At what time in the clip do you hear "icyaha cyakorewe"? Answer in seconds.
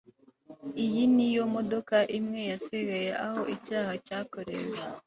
3.55-4.77